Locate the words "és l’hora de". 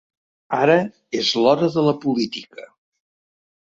1.21-1.85